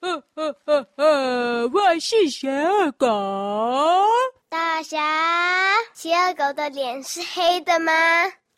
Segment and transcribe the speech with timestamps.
[0.00, 2.48] 呃呃呃呃，我是小
[2.96, 3.06] 狗。
[4.48, 4.98] 大侠，
[5.94, 7.92] 企鹅狗的脸是黑的吗？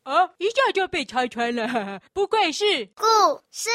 [0.05, 2.01] 啊，一下就被拆穿了。
[2.13, 2.65] 不愧是
[2.95, 3.05] 故
[3.51, 3.71] 事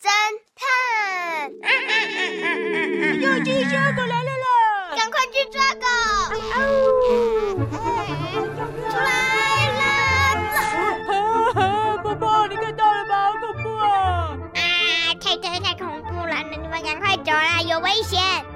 [0.00, 0.08] 侦
[0.54, 1.50] 探。
[3.20, 6.83] 又见小狗来了啦，赶快去抓狗。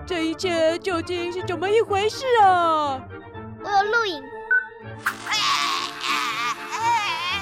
[0.06, 3.00] 这一切究竟是怎么一回事啊？
[3.62, 4.22] 我有录影，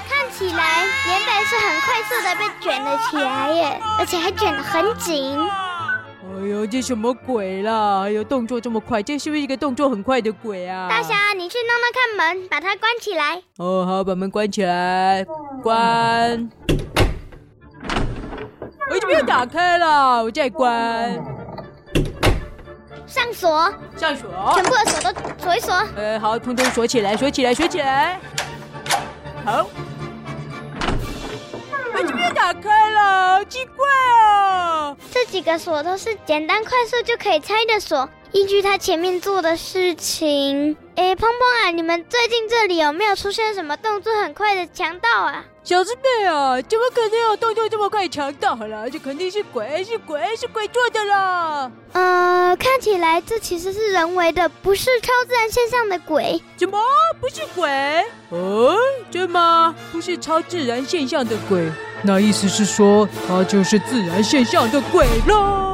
[0.09, 5.39] 看起来棉被是很快速的被卷了起来耶，而且还卷的很紧。
[5.39, 8.01] 哎呦，这什么鬼啦？
[8.03, 10.87] 哎呦，动作这么快，这是不是一个动作很快的鬼啊？
[10.89, 13.41] 大侠，你去弄弄看门，把它关起来。
[13.57, 15.25] 哦，好，把门关起来，
[15.63, 16.49] 关。
[18.89, 21.36] 我已经没有打开了，我再关。
[23.07, 23.73] 上锁。
[23.95, 24.29] 上锁。
[24.53, 25.73] 全部的锁都锁一锁。
[25.95, 28.19] 呃好通通锁起来锁起来锁起来。
[29.45, 29.67] 好。
[31.93, 33.85] 我这边打开了好奇怪
[34.21, 34.95] 哦。
[35.11, 40.77] 这几个锁都是简单快速就可以拆的锁依据他前面做的事情。
[40.97, 45.45] 哎，胖胖啊，你们最近这里有没有出现什么动作很快的强盗啊？
[45.63, 48.89] 小师妹啊，怎么可能有动作这么快的强盗啦？
[48.91, 51.71] 这肯定是鬼，是鬼，是鬼做的啦！
[51.93, 56.41] 呃，看起来这其实是人为的，不是超自然现象的鬼。
[56.57, 56.79] 怎么
[57.21, 57.69] 不是鬼？
[58.29, 58.75] 哦，
[59.11, 59.75] 真吗？
[59.91, 65.66] 不是超自然现象的鬼，那意思是说，它就是自然现象的鬼喽。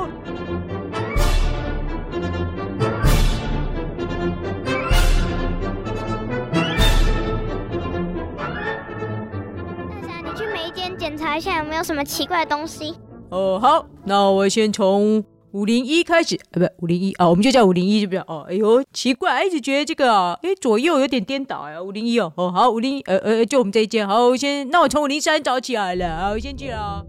[11.83, 12.95] 什么奇怪的东西？
[13.29, 18.45] 哦，好，那我先从五零一开始，哎，不，五零一啊，我们就叫五零一这边哦。
[18.47, 22.31] 哎呦，奇怪，一直觉得这个啊，哎，左右有点颠倒呀，五零一哦。
[22.35, 24.07] 哦，好，五零，呃呃，就我们这一间。
[24.07, 27.05] 好，先，那我从五零三找起来了，好，我先去了。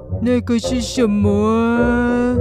[0.23, 2.37] 那个是什么？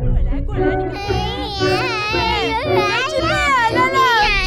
[0.00, 2.50] 过来过来，你们过来！
[2.50, 3.98] 有鸡妹啊，来了，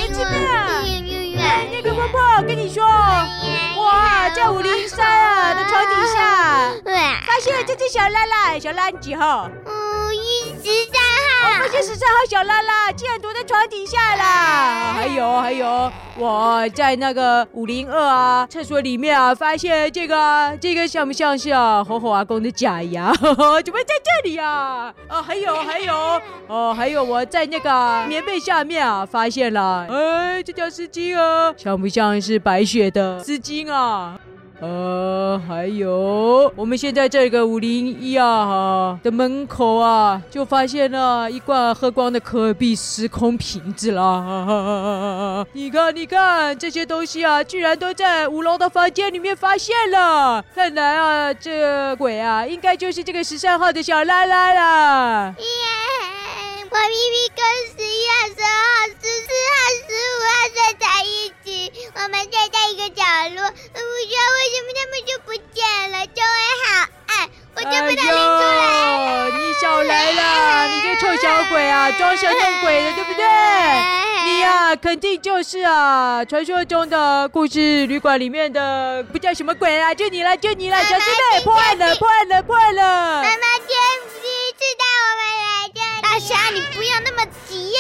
[0.01, 1.41] 有鸡妹啊！
[1.71, 6.73] 那个婆婆，跟你说，哇，在五零三啊的床底下，
[7.25, 9.49] 发现了这只小拉拉，小拉几号？
[10.13, 11.59] 嗯，一十三号。
[11.59, 14.94] 我发现十三号小拉拉竟然躲在床底下啦。
[14.94, 23.12] 还有还有，我在那个五零二啊厕所里面啊，发现这个这个像不像是啊火火阿公的假牙？
[23.19, 24.94] 怎么在这里啊？
[25.07, 34.18] 啊，还有还有哦，还有我在那个棉被下面啊发现了，哎，这条丝巾啊，像不像是白雪的丝巾啊？
[34.63, 45.46] 呃，还有，我们现在这个五零一啊哈的门口啊，就发现了一罐喝光的可比时空瓶子啦！
[45.51, 50.41] 你看，你看，这些东西啊，居然都在五楼的房间里面发现了。
[50.56, 55.35] 看来啊，这鬼啊，应该就是这个十三号的小拉拉啦。
[55.40, 55.44] 耶！
[56.74, 61.45] 我明明跟十一号、十二号、十四号、十五号睡在一起，
[61.94, 63.03] 我们睡在一个角
[63.35, 65.62] 落，不知道为什么他们就不见
[65.92, 66.33] 了，就会
[66.66, 68.18] 好爱，我就把他领出来了。
[68.57, 73.24] 哎呦，你少来了，你这臭小鬼啊，装神弄鬼的，对不对？
[74.25, 82.81] 你呀，肯定就是啊，传说中的故事旅馆里面的不叫什么鬼啊，就你了，就你了，小师妹，破案了，破案了，破案了。
[83.22, 83.78] 妈妈天
[84.22, 86.01] 第一次带我们来这里。
[86.01, 87.78] 大侠，你不要那么急耶。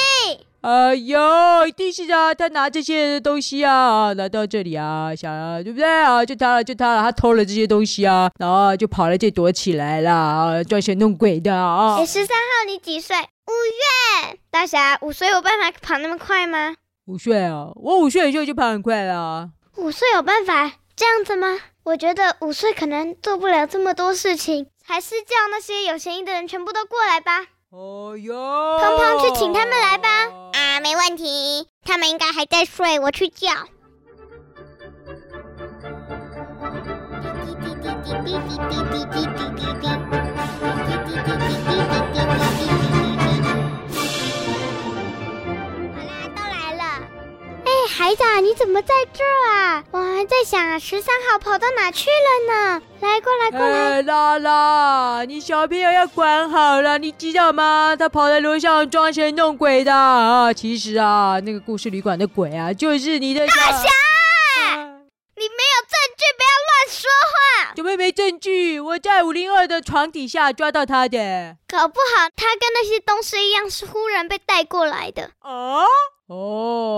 [0.61, 6.23] 哎呦，一定是啊，他拿这些东西啊，来到这里啊，想啊，对不对啊？
[6.25, 11.97] 就他了，就他了，他偷了这些东西啊，然后就跑来这躲起来了啊，装神弄鬼的啊。
[11.99, 13.15] 哎，十三号，你几岁？
[13.47, 14.39] 五岁。
[14.49, 16.75] 大侠，五岁有办法跑那么快吗？
[17.05, 19.49] 五岁啊，我五岁的时候就跑很快了。
[19.75, 21.59] 五岁有办法这样子吗？
[21.83, 27.45] 我觉得五岁可能做不了这么多事情，还是叫那些有嫌疑的人全部都过来吧。
[27.71, 30.07] 哦哟，胖胖去请他们来吧。
[30.53, 33.49] 啊，没问题，他们应该还在睡，我去叫。
[48.41, 49.83] 你怎么在这儿啊？
[49.91, 52.81] 我还在想啊，十三号跑到哪去了呢？
[52.99, 53.77] 来，过来，过来。
[53.77, 57.95] 哎，拉拉，你小朋友要管好了，你知道吗？
[57.97, 60.51] 他跑在楼上装神弄鬼的啊！
[60.51, 63.87] 其实啊，那个故事旅馆的鬼啊，就是你的大侠。
[63.87, 67.73] 啊、你没有证据，不要乱说话。
[67.75, 68.79] 怎么没证据？
[68.79, 71.55] 我在五零二的床底下抓到他的。
[71.67, 75.31] 搞不好他跟那些东西一样，是忽然被带过来的。
[75.39, 75.85] 啊？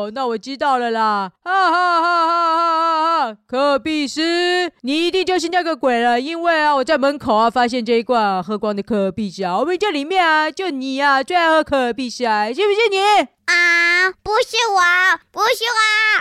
[0.06, 1.32] 哦，那我知道了啦！
[1.44, 3.38] 哈哈哈哈哈哈！
[3.48, 12.98] 可比斯，你一定就是那个鬼了，因为啊，我在门口啊发现这一罐啊喝光的可比斯啊，我们这里面啊就你啊最爱喝可比斯啊，是不是你？
[13.46, 14.82] 啊，不是我，
[15.32, 15.66] 不是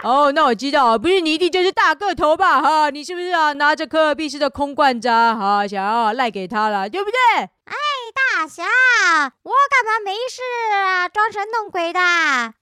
[0.05, 0.11] 我。
[0.11, 2.63] 哦，那我知道，不是你一定就是大个头吧？
[2.63, 7.17] 哈，你是不是啊拿着可比斯的空罐子啊，哈，想要赖给他了，对不对？
[7.65, 7.75] 哎，
[8.45, 8.63] 大侠，
[9.43, 10.43] 我干嘛没事
[10.75, 11.09] 啊？
[11.09, 11.99] 装神弄鬼的？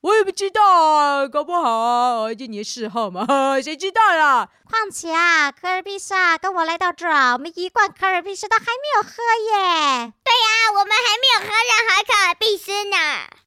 [0.02, 3.26] 我也不知道啊，搞不好啊，就你的嗜好嘛，
[3.60, 4.48] 谁知道啦？
[4.70, 10.12] 况且啊，科尔必思啊，跟我来到这儿，我们一罐科尔必斯都还没有喝耶。
[10.22, 12.96] 对呀，我们还没有喝任何科尔必斯呢。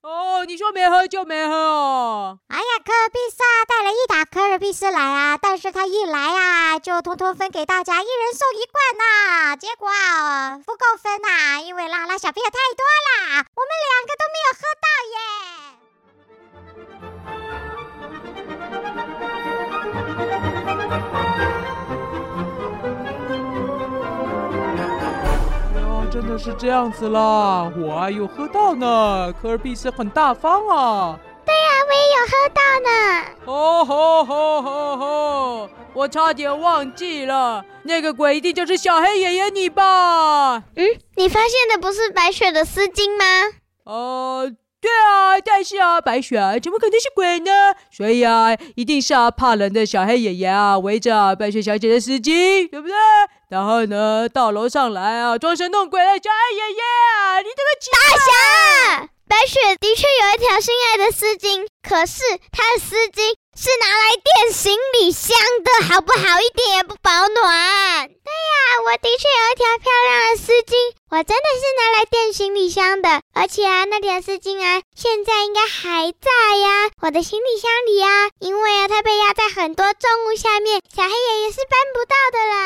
[0.02, 2.40] 哦，你说没喝就没喝哦。
[2.50, 9.56] 哎呀，科尔必思啊，带了一打科尔必斯来啊，但是他一来啊，就通通分给大家，一人送一罐呐。
[9.56, 11.28] 结果啊，不够分呐。
[11.30, 15.18] 啊，因为拉拉小朋友太多了，我们两个都没有喝到耶。
[25.86, 31.20] 哦，真的是这样子啦，我啊有喝到呢，科尔必斯很大方啊。
[32.26, 33.26] 喝到呢。
[33.46, 35.70] 哦吼吼吼吼！
[35.94, 40.58] 我差点忘记了，那个鬼一定就是小黑爷爷你吧？
[40.76, 40.86] 嗯，
[41.16, 43.24] 你发现的不是白雪的丝巾吗？
[43.86, 44.52] 呃，
[44.82, 47.52] 对啊，但是啊，白雪啊，怎么可能是鬼呢？
[47.90, 52.96] 所以啊，一定是啊怕冷的小黑爷爷啊围着白雪小姐的丝巾，对不对？
[53.50, 59.10] 然后呢，到楼上来啊装神弄鬼的小黑爷爷啊，你这个大侠！
[59.28, 63.36] 白雪的确有一条心爱的丝巾，可是她的丝巾。
[63.58, 65.34] 是拿来垫行李箱
[65.64, 66.42] 的，好不好？
[66.42, 68.06] 一点也不保暖。
[68.06, 70.76] 对呀，我的确有一条漂亮的丝巾，
[71.10, 73.22] 我真的是拿来垫行李箱的。
[73.34, 78.30] 而且啊，那条丝巾啊，现在应该还在呀，我的行李箱里呀。
[78.42, 82.65] 因为啊，它被压在很多重物下面，小黑爷爷是搬不到的啦。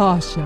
[0.00, 0.40] 大侠，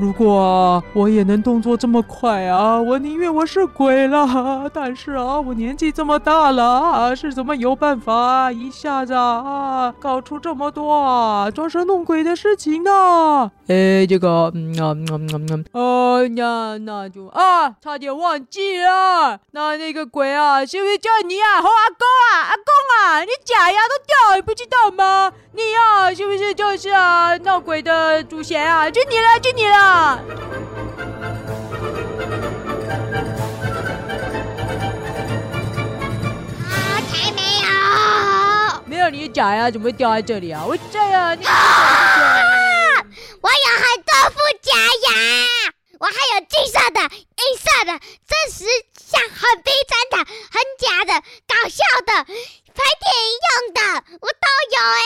[0.00, 4.68] 如果我也能动作这么快啊，我宁愿我是鬼了。
[4.74, 13.52] 但是啊，我年纪这么大了啊，是怎么有办法一下子啊搞出这么多啊装神弄鬼的事情呢？
[13.68, 21.62] 哎，这个，嗯啊嗯嗯嗯，哎呀，那就啊，差点忘记了，那那个鬼啊，是不是叫你啊？
[21.62, 22.64] 和阿公啊，阿公
[22.98, 25.32] 啊，你假牙都掉了，你不知道吗？
[25.52, 28.63] 你啊，是不是就是啊闹鬼的祖先？
[28.64, 28.90] 啊！
[28.90, 29.76] 就你了，就你了！
[29.76, 30.22] 啊，
[37.10, 37.66] 才没有！
[38.86, 40.64] 没有你的假牙怎么会掉在这里啊？
[40.66, 41.34] 我在啊！
[41.34, 41.52] 你啊！
[43.40, 44.72] 我有很多副假
[45.08, 45.12] 牙，
[45.98, 48.64] 我还有金色的、银色的，真实
[48.98, 51.12] 像很逼真的、很假的、
[51.46, 52.10] 搞笑的。
[52.74, 53.80] 拍电影用的，
[54.20, 55.00] 我都有哎。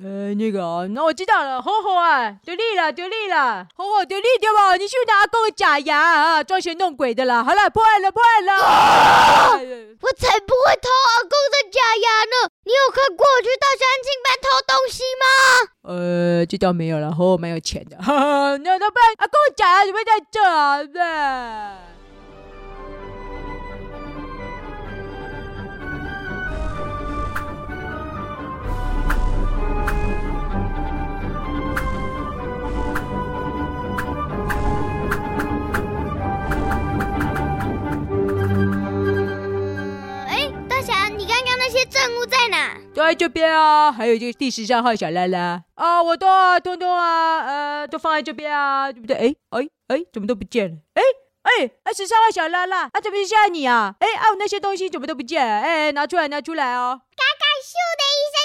[0.00, 4.76] 呃，那个，那我知道了，吼吼啊，得力了，得力了，吼吼，得力对吧？
[4.76, 7.42] 你是不是拿阿公的假牙啊，装神弄鬼的啦？
[7.42, 8.54] 好了，破案了，破案了。
[8.54, 12.48] 啊、我才不会偷阿公的假牙呢！
[12.64, 15.26] 你有看过我去大山进班偷东西吗？
[15.82, 17.96] 呃，这倒没有了，吼吼蛮有钱的。
[18.02, 21.78] 哈哈，那那不然阿公的假牙怎么会在这啊？
[42.98, 43.92] 都在这边啊。
[43.92, 49.16] 还有这个第十三号小拉拉啊，我都啊，通通啊，呃，都放在这边啊，对不对？
[49.16, 50.76] 哎哎哎，怎么都不见了？
[50.94, 51.02] 哎
[51.42, 53.94] 哎，二十三号小拉拉，啊，怎么是吓你啊？
[54.00, 55.60] 哎啊，我那些东西怎么都不见了？
[55.60, 57.00] 哎，拿出来，拿出来哦。
[57.14, 58.36] 嘎嘎咻的一声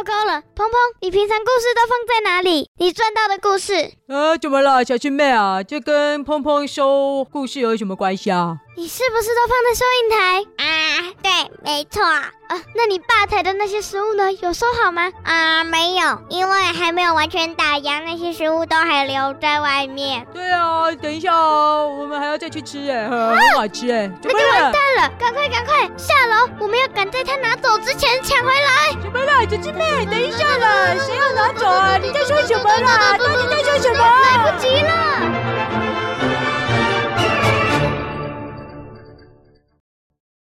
[0.00, 2.70] 糟糕了，鹏鹏，你平常故事都放在哪里？
[2.78, 3.92] 你赚到的故事？
[4.08, 5.62] 呃，怎么了，小师妹啊？
[5.62, 8.56] 这跟鹏鹏收故事有什么关系啊？
[8.78, 10.64] 你是不是都放在收银台？
[10.64, 11.30] 啊，对，
[11.62, 12.02] 没错。
[12.02, 12.32] 啊，
[12.74, 14.32] 那你吧台的那些食物呢？
[14.32, 15.12] 有收好吗？
[15.22, 20.26] 啊，没有，因为还没有完全打烊，那些食物都还留在外面。
[20.32, 20.49] 对
[20.90, 29.00] 啊，等一下哦，我们还要再去吃哎，很好吃哎，那就完蛋了，赶快赶快下楼，我们要赶在他拿走之前抢回来。
[29.00, 30.04] 怎么了，姐姐妹？
[30.06, 31.96] 等一下了，谁要拿走啊？
[31.96, 33.16] 你在说什么啦？
[33.16, 33.98] 到底在说什么？
[34.02, 34.68] 来不及